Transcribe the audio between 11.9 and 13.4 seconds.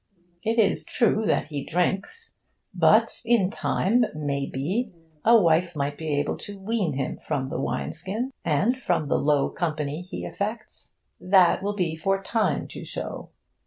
for time to show.